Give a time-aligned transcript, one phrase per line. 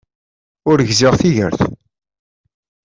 [0.69, 1.59] Ur gziɣ tigert.